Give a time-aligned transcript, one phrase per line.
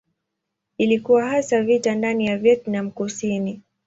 [0.77, 3.61] Ilikuwa hasa vita ndani ya Vietnam Kusini.